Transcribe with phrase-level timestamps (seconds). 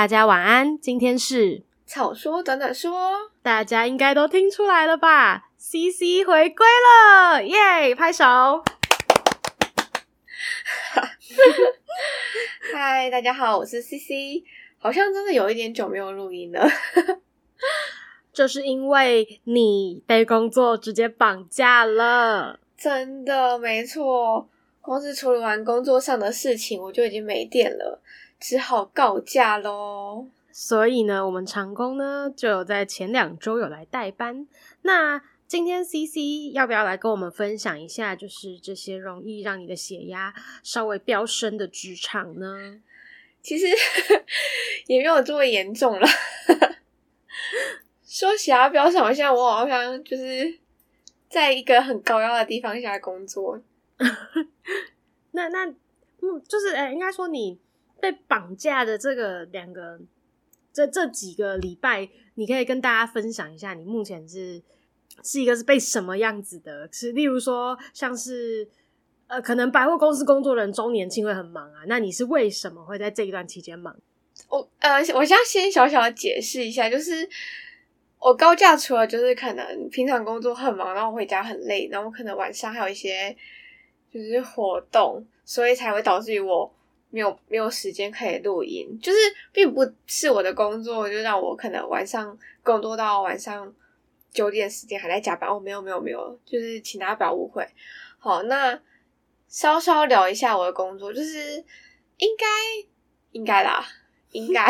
[0.00, 2.90] 大家晚安，今天是草说短短说，
[3.42, 7.94] 大家应该都听出来了吧？CC 回归了，耶！
[7.94, 8.24] 拍手。
[12.72, 14.42] 嗨，大家好，我是 CC，
[14.78, 16.66] 好像真的有一点久没有录音了，
[18.32, 24.48] 这是因为你被工作直接绑架了，真的没错。
[24.80, 28.00] 光是处理完工作上的事情，我就已经没电了，
[28.40, 30.26] 只好告假喽。
[30.50, 34.48] 所以呢，我们长工呢就有在前两周有来代班。
[34.82, 42.80] 那今天 CC 要不要来跟我们分享一下，就是这些容易让你的血压稍微飙升的职场呢？
[43.42, 43.66] 其实
[44.86, 46.06] 也没有这么严重了。
[48.04, 50.58] 说血压飙升，好像我好像就是
[51.28, 53.60] 在一个很高压的地方下工作。
[55.32, 57.58] 那那嗯，就是哎、欸，应该说你
[58.00, 60.00] 被绑架的这个两个
[60.72, 64.62] 这这几个礼拜，你可以跟大家分享一下，你目前是
[65.22, 66.88] 是一个是被什么样子的？
[66.92, 68.68] 是例如说，像是
[69.26, 73.94] 呃，可能百货公司工作人周年庆会很忙啊，那你是为什么会在这一段期间忙？
[74.48, 77.28] 我呃，我先先小小的解释一下，就是
[78.18, 83.36] 我高价除了就是可能平常工作很忙，然后回家很累，然后可能晚上还有一些。
[84.12, 86.74] 就是活动，所以才会导致于我
[87.10, 88.98] 没有没有时间可以录音。
[89.02, 89.18] 就是
[89.52, 93.72] 并不是我的工作，就让我可能晚上工作到晚上
[94.32, 95.48] 九点时间还在加班。
[95.50, 97.66] 哦，没有没有没有，就是请大家不要误会。
[98.18, 98.80] 好，那
[99.48, 101.56] 稍稍聊一下我的工作，就是
[102.18, 102.46] 应该
[103.32, 103.84] 应该啦，
[104.32, 104.66] 应该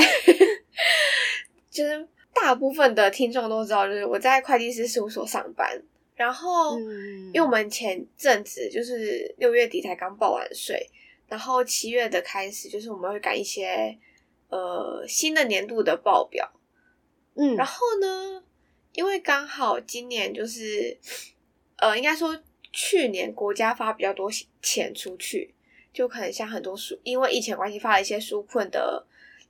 [1.71, 5.83] 就是大部分的听众都知道，就是我在会计师事务所上班。
[6.15, 10.87] 然后，因为我们前阵子就是六月底才刚报完税，
[11.31, 13.97] 然后七月的开始就是我们会赶一些
[14.51, 16.53] 呃新的年度的报表，
[17.37, 18.45] 嗯，然后呢，
[18.93, 20.99] 因为刚好今年就是
[21.77, 22.39] 呃应该说
[22.71, 25.55] 去年国家发比较多钱出去，
[25.91, 29.07] 就可能像很多书因为疫情关系发了一些纾困的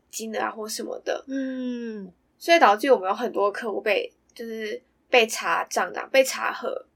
[0.09, 4.81] 金额啊或什么的，嗯，所以导致我们有很多客户被就是。
[5.13, 6.87] 被查账单，被查核，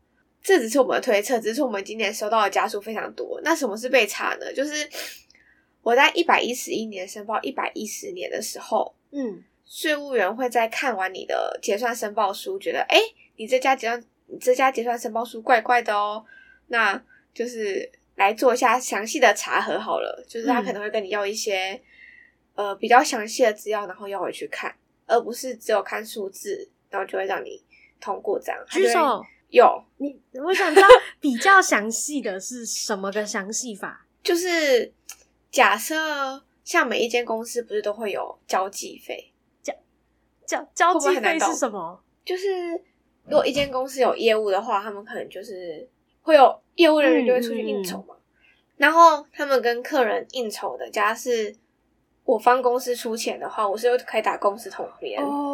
[0.45, 3.41] 这只是我们的推测，只是我们今年收到的家数非常多。
[3.43, 4.53] 那什么是被查呢？
[4.53, 4.87] 就是
[5.81, 13.01] 我在一百一十一年申报一百一十年的时候，嗯，税务员会在看完你的结算申报书，觉得哎，
[13.37, 16.23] 你这家结算，你这家结算申报书怪怪的哦，
[16.67, 17.03] 那
[17.33, 20.23] 就是来做一下详细的查核好了。
[20.29, 21.73] 就是他可能会跟你要一些、
[22.57, 24.75] 嗯、呃比较详细的资料，然后要回去看，
[25.07, 27.65] 而不是只有看数字，然后就会让你。
[28.01, 30.89] 通过这样，举手有你，我想知道
[31.21, 34.05] 比较详细的是什么个详细法？
[34.21, 34.93] 就是
[35.49, 39.33] 假设像每一间公司不是都会有交际费，
[39.63, 39.73] 交
[40.45, 42.03] 交交际费是什么？
[42.25, 42.73] 就是
[43.27, 45.89] 如果一间公司有业务的话，他们可能就是
[46.23, 48.43] 会有业务人员就会出去应酬嘛，嗯嗯、
[48.79, 51.31] 然后他们跟客人应酬的，假设
[52.25, 54.85] 我方公司出钱的话，我是可以打公司统
[55.19, 55.54] 哦。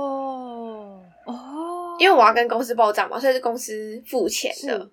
[2.01, 4.91] 因为我要跟公司报账嘛，所以是公司付钱的。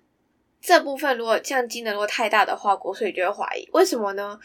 [0.60, 3.66] 这部分如果像金额如果太大的话，国税就会怀疑。
[3.72, 4.38] 为什么呢？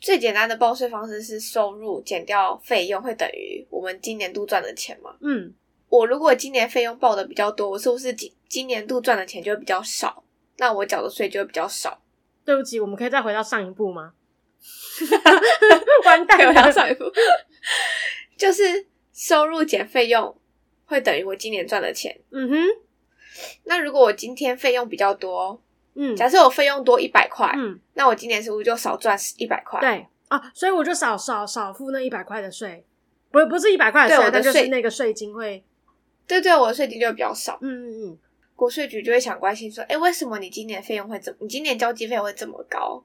[0.00, 5.14] 最简单的报税方式是收入减掉费用，会等于我们今年度赚的钱嘛？
[5.20, 5.52] 嗯，
[5.90, 10.24] 我如果今年费用报的比较多，我是不是今今年度赚的钱就会比较少？
[10.56, 12.02] 那我缴的税就会比较少。
[12.46, 14.14] 对不起，我们可以再回到上一步吗？
[16.06, 17.04] 完蛋了，回到上一步，
[18.38, 20.34] 就是收入减费用。
[20.92, 22.14] 会等于我今年赚的钱。
[22.30, 22.56] 嗯哼，
[23.64, 25.60] 那如果我今天费用比较多，
[25.94, 29.80] 嗯，假设我费用多一百块，嗯，那我今年是不是就少赚一百块？
[29.80, 32.84] 对啊，所以我就少少少付那一百块的税，
[33.30, 35.64] 不不是一百块的税，但就是那个税金会，
[36.26, 37.58] 对对，我的税金就会比较少。
[37.62, 38.18] 嗯嗯嗯，
[38.54, 43.04] 国税局就会想关心说，哎，为什么你今年费用会这么，你今年交际费会这么高？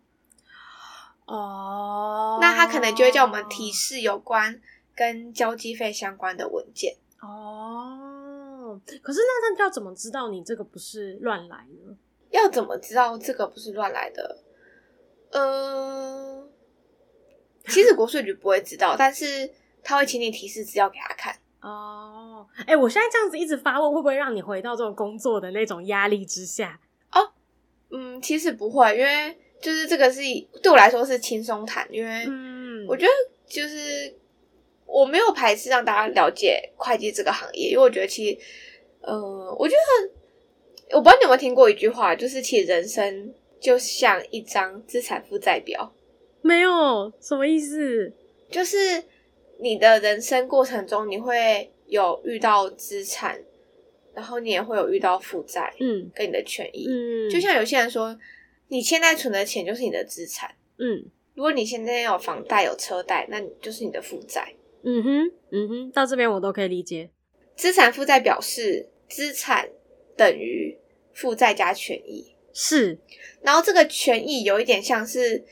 [1.26, 4.62] 哦，那他可能就会叫我们提示有关
[4.96, 6.96] 跟交际费相关的文件。
[7.20, 11.96] 哦，可是那他要怎么知道你这个不是乱来呢？
[12.30, 14.44] 要怎么知道这个不是乱来的？
[15.32, 16.48] 呃，
[17.68, 19.50] 其实国税局不会知道，但是
[19.82, 21.36] 他会请你提示资料给他看。
[21.62, 26.80] 哦，哎、欸，我现在这样子一直发问，会不会让你回到这种工作的那种压力之下？
[27.12, 27.32] 哦，
[27.90, 30.22] 嗯，其实不会，因为就是这个是
[30.62, 33.12] 对我来说是轻松谈，因为嗯，我觉得
[33.48, 34.16] 就是。
[34.88, 38.38] 我没有排斥让大家了解会计这个行业，因为我觉得其实，
[39.02, 45.94] 呃，我觉得，我不知道你有没有听过一句话，就是其实人生就像一张资产负债表。
[46.42, 48.14] 没有，什么意思？
[48.50, 49.04] 就是
[49.60, 53.44] 你的人生过程中，你会有遇到资产，
[54.14, 58.18] 然后你也会有遇到负债，嗯，跟你的权益，嗯，就像有些人说，
[58.70, 61.04] 你现在存的钱就是你的资产，嗯，
[61.34, 64.54] 如果你现在有房贷有车贷，那你就是你的负债，
[64.84, 67.10] 嗯哼，嗯哼，到这边我都可以理解。
[67.56, 69.70] 资产负债表示资产
[70.16, 70.78] 等于
[71.14, 73.00] 负债加权益，是，
[73.42, 75.44] 然后这个权益有一点像是，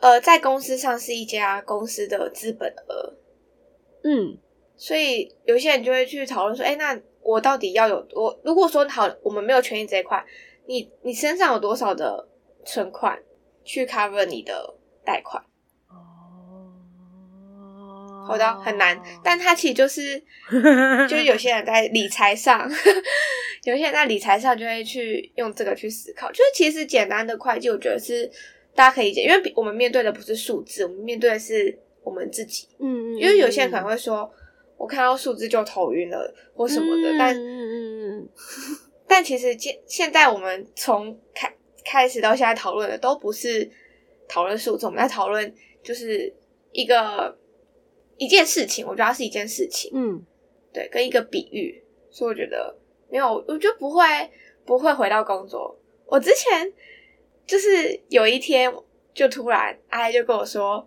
[0.00, 3.14] 呃，在公司上是一家公司的资本额。
[4.04, 4.38] 嗯，
[4.76, 8.38] 所以有些人就会去讨论说，哎，那我到底要有我？
[8.44, 10.24] 如果说好，我们没有权益这一块，
[10.66, 12.28] 你你身上有多少的
[12.64, 13.22] 存款
[13.64, 14.74] 去 cover 你的
[15.04, 15.42] 贷款？
[18.28, 20.22] 哦，好的，很难，但他其实就是，
[21.08, 22.70] 就是有些人在理财上，
[23.64, 28.30] 有些人在理财上就会去用这个去思考，就是其实简单的会计，我觉得是
[28.74, 31.78] 大家可以理解，因为我们面对的不是数字，我们面对的是。
[32.04, 34.32] 我们自己，嗯，因为有些人可能会说，
[34.78, 38.18] 我看到数字就头晕了或什么的，但嗯、但，嗯。
[38.20, 38.28] 嗯
[39.06, 41.52] 但其实现现在我们从开
[41.84, 43.68] 开始到现在讨论的都不是
[44.26, 46.32] 讨论数字，我们在讨论就是
[46.72, 47.36] 一个
[48.18, 50.22] 一件事情，我觉得它是一件事情，嗯，
[50.72, 52.76] 对，跟一个比喻，所以我觉得
[53.08, 54.04] 没有，我觉得不会
[54.66, 55.78] 不会回到工作。
[56.04, 56.70] 我之前
[57.46, 58.70] 就是有一天
[59.14, 60.86] 就突然哎就跟我说。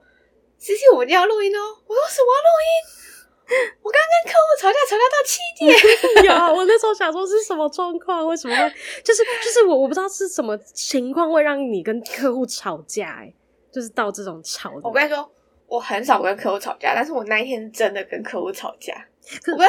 [0.62, 1.60] 其实我们要录音哦！
[1.88, 3.74] 我说什么录音？
[3.81, 5.74] 我刚跟客户吵架，吵架到七点。
[6.30, 8.27] 有，我那时候想说是什么状况？
[8.27, 8.69] 为什么会？
[9.04, 13.07] 就是就是我我不知道是什么情况会让你跟客户吵架？
[13.25, 13.34] 哎，
[13.72, 14.72] 就是到这种吵。
[14.84, 15.31] 我跟你说，
[15.71, 18.94] 我很少跟客户吵架，但是我那一天真的跟客户吵架。
[19.47, 19.63] 我不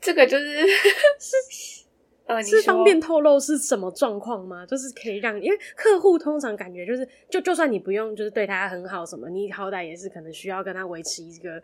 [0.00, 0.64] 这个就是
[1.18, 1.84] 是。
[2.26, 4.64] 呃，是方便透露是什么状况吗？
[4.66, 11.60] 就是可以让，因为客户通常感觉就是，就就算你不用就是对他很好什么，你好歹也是可能需要跟他维持一个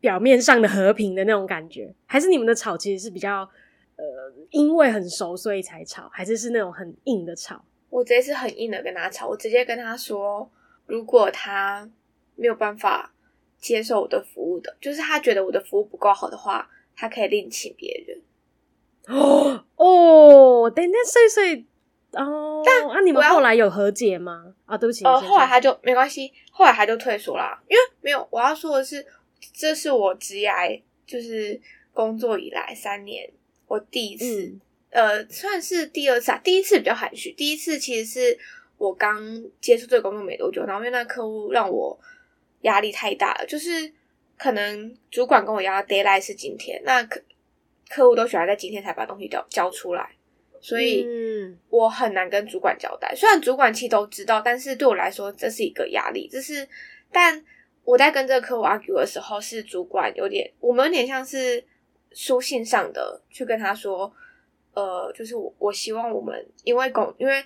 [0.00, 1.94] 表面上的和平的那种感觉。
[2.04, 3.48] 还是你们的吵其实是比较
[3.94, 4.04] 呃，
[4.50, 7.64] 因为很熟所以才吵，还是是那种很硬的吵？
[7.88, 10.50] 我直接是很硬的跟他吵，我直接跟他说，
[10.86, 11.88] 如果他
[12.34, 13.14] 没有办法
[13.60, 18.20] 接受我的服务的，就是他觉得我的服务不够好的话，他可以另请别人。
[19.06, 21.64] 哦哦，等等，所以所以
[22.12, 24.54] 哦，但啊，你们后来有和解吗？
[24.66, 29.06] 啊，对不起，呃，后来他就没关系，后来他就退缩啦，因为没有，我要说的是，
[29.54, 31.58] 这是我职涯就是
[31.92, 33.30] 工作以来三年
[33.66, 34.52] 我第一次，
[34.90, 38.38] 嗯、呃，算是第二次啊，第一次比较含蓄，第一次其实是
[38.76, 41.98] 我刚接触这个工作没多久，然后因为那客户让我
[42.68, 43.92] 压力太大了，就是
[44.36, 47.20] 可能主管跟我要 deadline 是今天，那客。
[47.90, 50.06] 客户都喜欢在今天才把东西交交出来，
[50.60, 51.06] 所以
[51.70, 53.14] 我很难跟主管交代。
[53.16, 56.28] 虽然主管其实都知道，但是对我来说这是一个压力。
[56.30, 56.68] 这是，
[57.10, 57.42] 但
[57.84, 61.64] 我在跟这个客户 argue 的时候，是主管有点，我们有点像是
[62.12, 64.12] 书信上的去跟他说，
[64.74, 67.42] 呃，就是我我希望我们因为公因为。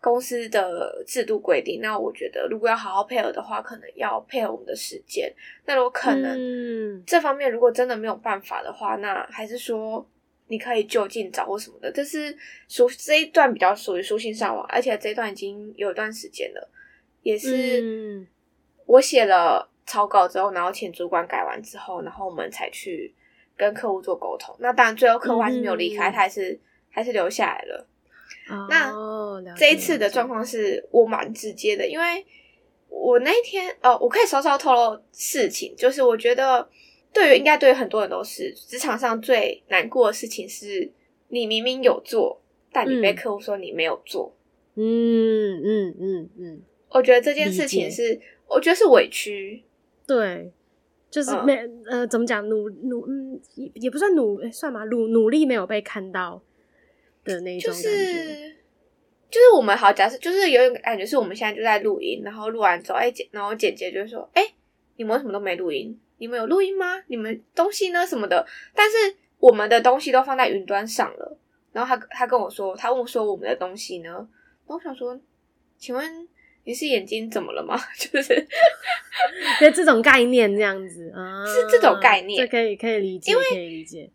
[0.00, 5.30] 公司的制度规定，那我觉得如果要好好配合的话，可能要配合我们的时间。
[5.66, 10.08] 那如果可能这方面如果真的没有办法的话，那还是说
[10.48, 11.92] 你可以就近找或什么的。
[11.92, 12.34] 这是
[12.66, 16.70] 属这一段比较属于书信上网，而且这一段已经有一段时间了，
[17.22, 18.26] 也是
[18.86, 23.14] 我写了草稿之后，然后请主管改完之后，然后我们才去
[23.54, 24.56] 跟客户做沟通。
[24.60, 26.58] 那当然最后客户还是没有离开，他还是
[26.88, 27.86] 还是留下来了。
[28.68, 28.92] 那
[29.56, 32.24] 这一次的状况是我蛮直接的，因为
[32.88, 36.68] 我那一天哦，我可以稍稍透露事情，就是我觉得
[37.12, 40.90] 对于应该对于很多人都是职场上最难过的事情是，
[41.28, 42.40] 你明明有做，
[42.72, 44.34] 但你被客户说你没有做。
[44.76, 49.62] 嗯嗯嗯嗯，我觉得这件事情是，我觉得是委屈。
[50.06, 50.52] 对，
[51.10, 54.84] 就是没、嗯、呃，怎么讲努努嗯，也也不算努，欸、算吗？
[54.84, 56.40] 努努力没有被看到。
[57.24, 58.56] 的那种就是
[59.30, 64.44] 就是我们好假设，就是有一个感觉是我们现在就在录音，然后录完之后，哎，然后姐姐就说，哎，
[64.96, 65.96] 你们为什么都没录音？
[66.18, 67.00] 你们有录音吗？
[67.06, 68.04] 你们东西呢？
[68.04, 68.44] 什么的？
[68.74, 68.96] 但是
[69.38, 71.38] 我们的东西都放在云端上了。
[71.72, 74.10] 然后他他跟我说，他问我说我们的东西呢？
[74.10, 74.16] 然
[74.66, 75.18] 后我想说，
[75.78, 76.28] 请问
[76.64, 77.78] 你是眼睛怎么了吗？
[77.96, 78.46] 就是
[79.60, 84.10] 就这种概念这样子啊，是这种概念，这可以可以理解，因为可以理解。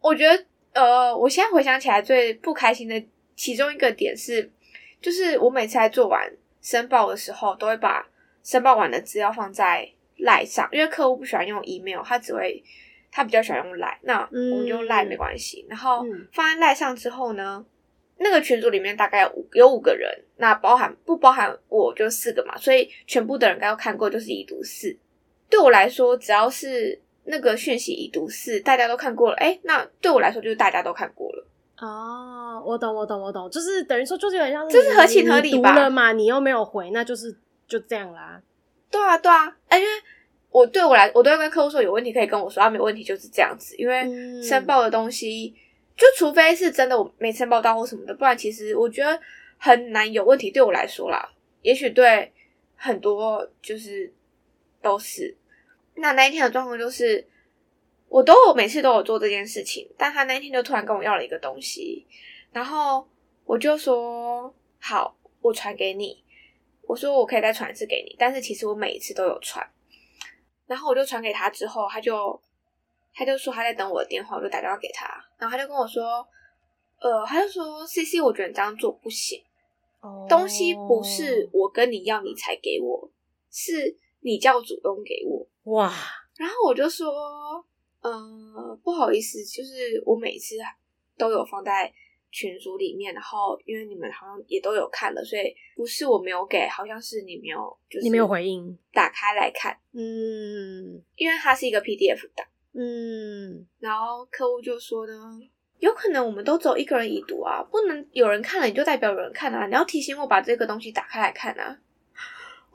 [0.00, 0.44] 我觉得。
[0.78, 3.02] 呃，我现在回想起来，最不开心的
[3.34, 4.48] 其中一个点是，
[5.00, 6.32] 就是我每次在做完
[6.62, 8.08] 申报的时候，都会把
[8.44, 12.62] 申报完的资料放在 LINE 上，因为客户不喜欢用 email，他只会
[13.10, 15.66] 他比较喜欢用 LINE，那我们就用 LINE 没关系。
[15.68, 17.66] 然后放在 LINE 上之后呢，
[18.18, 24.96] 那个群组里面大概有五有五个人，那包含不包含我就四个嘛，所以全部的人该要看过就是已读四。
[25.50, 31.46] 对我来说，只要是那个讯息已读是大家都看过了，哎，那对我来说就是大家都看过了。
[31.78, 35.72] 哦，我懂，我懂，我懂，就是等于说，就是有点像是，这是合情合理吧？
[35.72, 37.36] 读了嘛，你又没有回，那就是
[37.68, 38.42] 就这样啦。
[38.90, 39.90] 对啊，对啊，哎，因为
[40.50, 43.76] 我对我来，我都会跟客户说，有问题可以跟我说，啊，没问题就是这样子。
[43.76, 44.02] 因为
[44.42, 45.58] 申报的东西，嗯、
[45.96, 49.20] 就除非是真的我没申报到或什么的，不然其实我觉得
[49.58, 50.50] 很难有问题。
[50.50, 51.30] 对我来说啦，
[51.62, 52.32] 也许对
[52.74, 54.12] 很多就是
[54.80, 55.36] 都是。
[55.98, 57.28] 那那一天的状况就是。
[58.10, 62.06] 我都有每次都有做这件事情，但他那一天就突然跟我要了一个东西，
[62.50, 63.06] 然后
[63.44, 64.50] 我就说
[64.80, 66.24] 好，我传给你。
[66.86, 69.62] 我说我可以再传一次给你，但是其实我每一次都有传。
[70.66, 72.40] 然后我就传给他之后，他就
[73.12, 76.26] 他就说他在等我的电话，我就打电话给他，然后他就跟我说，
[77.00, 79.44] 呃，他就说 CC，我觉得你这样做不行，
[80.00, 83.10] 哦，东西不是我跟你要你才给我，
[83.50, 85.46] 是你叫主动给我。
[85.70, 85.92] 哇，
[86.36, 87.06] 然后我就说。
[88.00, 90.54] 嗯，不好意思，就是我每次
[91.16, 91.92] 都有放在
[92.30, 105.12] 群组里面，然后因为你们好像也都有看了，所以不是我没有给，好像是你没有，就是你没有回应，打开来看，嗯，因为它是一个 PDF 档，嗯，然后客户就说呢，
[105.80, 111.76] 有可能我们都只有一个人已读啊，不能有人看了你就代表有人看啊，你要提醒我把这个东西打开来看啊。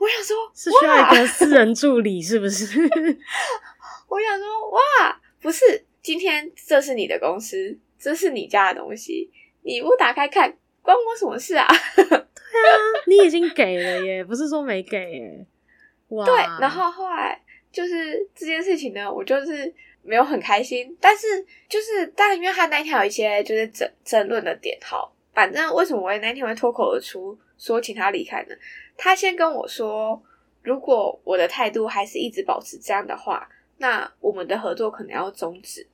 [0.04, 2.66] 我想说，是需要一个私人助理是不是？
[4.06, 9.30] 我想说，哇，不是，今天这是你的公司，这是你家的东西，
[9.62, 11.66] 你不打开看，关我什么事啊？
[11.96, 15.46] 对啊，你已经给了耶，不是说没给耶。
[16.08, 17.40] 哇，对，然后后来
[17.72, 21.26] 就是这件事情呢，我就是没有很开心，但是
[21.66, 28.54] 就是，但因为他那天有一些就是争争论的点，好，反正为什么我那天会脱口而出说请他离开呢？
[28.96, 30.22] 他先跟我说，
[30.62, 33.48] 如果我的态度还是一直保持这样的话，
[33.78, 35.86] 那我们的合作可能要终止。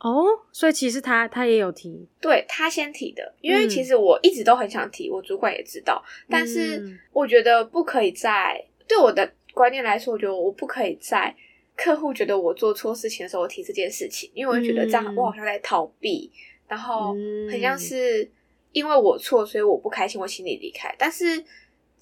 [0.00, 11.34] 哦，所以其实他他也有提，对，他先提的，因为其实我一直都很想提，我主管也知道，嗯、但是我觉得不可以在对我的观念来说，我觉得我不可以在
[11.76, 17.14] 客户觉得我做错事情的时候我提这件事情，因为我觉得这样我好像在逃避，嗯、然后
[17.50, 18.28] 很像是
[18.72, 21.44] 因为我错，所以我不开心，我请你离开，但是。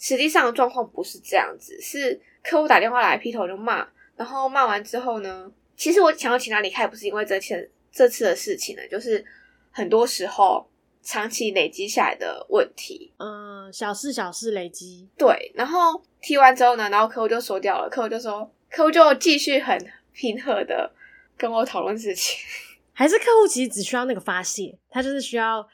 [0.03, 9.25] 实际上的状况不是这样子，是客户打电话来劈头就骂，然后骂完之后呢，其实我想要请他离开，不是因为这次这次的事情呢，就是
[9.71, 10.69] 很多时候
[11.03, 19.79] 长期累积下来的问题，嗯，小事小事累积，对，然后踢完之后呢，然后客户就说掉了，客户就说，客户就继续很
[20.13, 20.93] 平和的
[21.37, 22.37] 跟我讨论事情，
[22.93, 25.65] 还是客户其实只需要那个发泄，他就是需要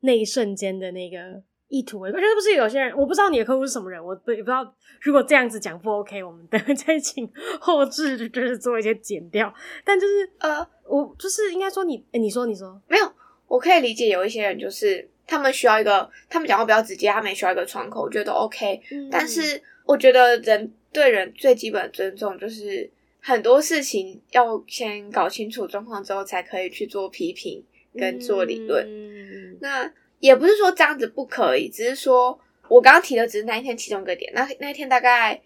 [0.00, 1.42] 那一瞬间的那个。
[1.68, 4.74] 意图为，我觉得不是有些人，我不知道你的客户是什么人，我也不知道。
[5.00, 9.52] 如果这样子讲不 OK，我们等会 再请后置就是做一些剪掉。
[9.84, 13.12] 但就是呃，我就是应该说你，诶你说你说没有，
[13.46, 18.80] 我可以理解有一些人就是他们需要一个，他们讲话比较直接，他们也需要一个窗口，我觉得 OK。
[18.90, 27.62] 嗯，但是我觉得人对人最基本的尊重就是很多事情要先搞清楚状况之后，才可以去做批评
[27.94, 28.84] 跟做理论。
[28.88, 29.92] 嗯，那。
[30.20, 34.32] 也不是说这样子不可以，只是说我刚刚提的只是那一天其中一个点。
[34.34, 35.40] 那那一天大概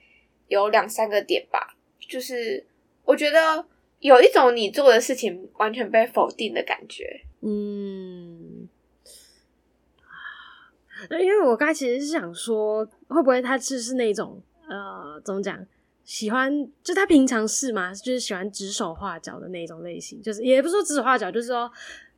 [0.49, 1.77] 有两三个点吧，
[2.09, 2.67] 就是
[3.05, 3.65] 我觉得
[4.01, 7.23] 有一种你做的事情完全被否定的感觉。
[7.43, 8.67] 嗯，
[11.11, 15.67] 因为我刚才其实是想说，会不会他是是那种呃，怎么讲，
[16.05, 17.93] 喜欢就他平常是嘛？
[17.93, 21.71] 就是喜欢指手画脚的那种类型，就是也不是说指手画脚，就是说。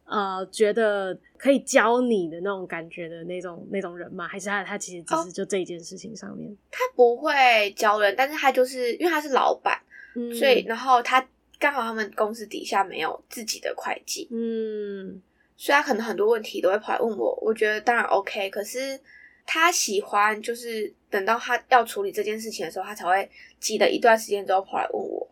[0.06, 4.28] 呃，觉得可以教你的那种感觉的那种那种人吗？
[4.28, 9.80] 还是他他其实只是就这一件事情上面，哦、他不会教人，但是他就是因为他是老板，
[10.14, 11.26] 嗯，所以然后他
[11.58, 15.22] 刚好他们公司底下没有自己的会计，嗯，
[15.56, 17.34] 所以他可能很多问题都会跑来问我。
[17.40, 19.00] 我觉得当然 OK，可是
[19.46, 25.23] 他喜欢就是等到他要处理这件事情的时候，他才会挤得一段时间之后跑来问我。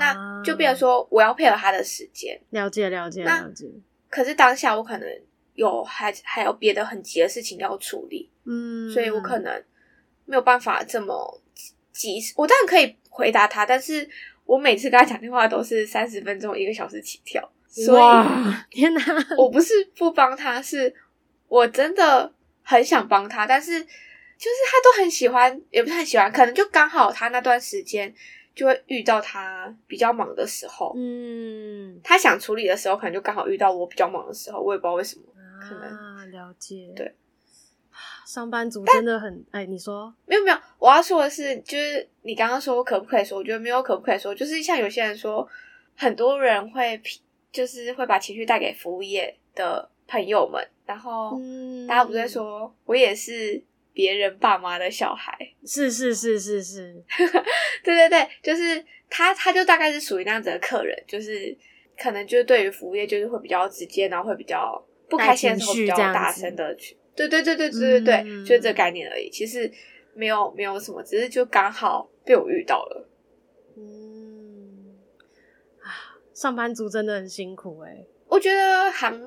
[0.00, 3.66] 那就变成说，我要配合他的时间，了解了解了解。
[4.08, 5.08] 可是当下我可能
[5.54, 9.64] 有还还有别的很急的事情要处理，嗯，所以我可能
[10.24, 11.40] 没有办法这么
[11.92, 12.18] 急。
[12.34, 14.08] 我当然可以回答他，但是
[14.44, 17.48] 我每次跟他讲电话都是三十分钟、一个小时起跳。
[17.68, 19.02] 所以天哪，
[19.36, 20.92] 我不是不帮他，是
[21.46, 28.12] 我真的很想帮他，但是就是他都很喜欢，也不是很喜欢，可能就刚好他那段时间。
[28.56, 35.24] 就会遇到他比较忙的时候，嗯，他想处理的时候，可能就刚好遇到我比较忙的时候，我也不知道为什么，
[35.60, 35.82] 可能。
[35.82, 37.14] 啊，了解，对，
[38.26, 40.12] 上班族真的很，哎，你说。
[40.24, 45.46] 没有没有，我要说的是，就是你刚刚说可不可以说，我觉得没有可不可以说，就是像有些人说，
[45.94, 46.98] 很多人会
[47.52, 51.38] 就是会把情绪带给服务业的朋友们，然后
[51.86, 53.62] 大家不是说我也是
[53.96, 55.34] 别人爸妈的小孩，
[55.64, 57.02] 是是是是是，
[57.82, 61.56] 对对对，就是他他就大概是属于那样子的客人，就是
[61.98, 69.72] 可能就是对于服务业就是会比较直接，然后会比较不开心的时候比较大声的去，对对对对对对对，嗯、就是这个概念而已，其实
[70.12, 73.08] 没有没有什么，只是就刚好被我遇到了，
[73.78, 74.94] 嗯，
[75.80, 79.18] 啊，上班族真的很辛苦哎、欸，我觉得行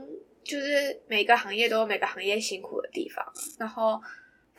[0.43, 3.25] 就是每个行业都有每个行业辛苦的地方，
[3.57, 3.99] 然后。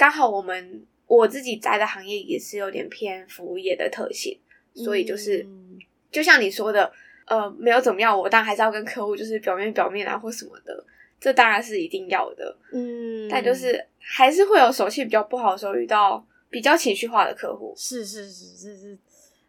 [0.00, 4.40] 刚好我们我自己在的行业也是有点偏服务业的特性，
[4.72, 5.78] 所以就是、嗯、
[6.10, 6.90] 就像你说的，
[7.26, 10.82] 呃，没有怎么样，我当然还是要跟客户就是表面表面啊或什么的，
[11.20, 12.56] 这当然是一定要的。
[12.72, 17.74] 嗯，但就是还是会有手气比较不好的时候，遇到比较情绪化的客户。
[17.76, 18.98] 是是是是是，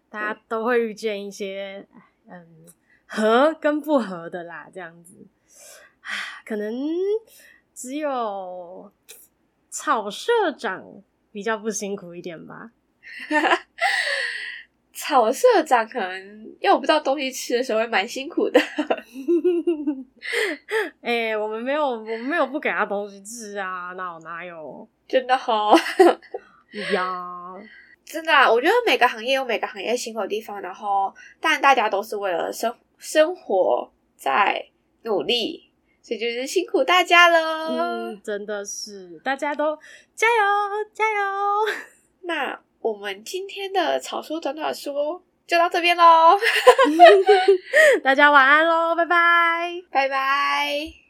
[0.10, 1.88] 大家都会遇见一些
[2.27, 2.46] 嗯
[3.05, 5.15] 合跟不合的啦，这样子，
[6.46, 6.75] 可能
[7.74, 8.91] 只有。
[9.72, 10.84] 草社长
[11.32, 12.70] 比较不辛苦一点吧。
[14.94, 18.60] 草社长可能要不到东西吃的时候会蛮辛苦的。
[21.01, 24.88] 哎、欸，我们没有，我们没有不给他东西吃啊，哪有哪有？
[25.08, 25.74] 真的好
[26.94, 27.56] 呀，
[28.06, 28.51] 真的啊！
[28.51, 34.68] 我觉得每个行业有每个行业辛苦的地方，然后但大家都是为了生生活在
[35.04, 35.71] 努力。
[36.03, 39.77] 这就是辛苦大家了，嗯，真的是，大家都
[40.15, 40.43] 加油
[40.93, 41.22] 加油！
[42.24, 46.38] 那我们今天的草书短短说就到这边喽，
[48.03, 51.00] 大家晚安喽，拜拜，拜拜。